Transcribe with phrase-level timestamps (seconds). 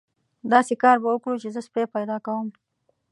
[0.53, 2.47] داسې کار به وکړو چې زه سپی پیدا کوم.